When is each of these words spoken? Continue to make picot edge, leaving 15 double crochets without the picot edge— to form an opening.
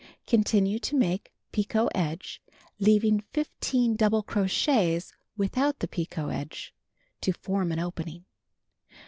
Continue 0.25 0.79
to 0.79 0.95
make 0.95 1.31
picot 1.51 1.89
edge, 1.93 2.41
leaving 2.79 3.19
15 3.33 3.95
double 3.95 4.23
crochets 4.23 5.13
without 5.37 5.77
the 5.77 5.87
picot 5.87 6.31
edge— 6.31 6.73
to 7.21 7.31
form 7.33 7.71
an 7.71 7.77
opening. 7.77 8.25